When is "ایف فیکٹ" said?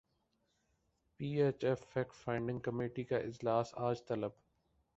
1.65-2.13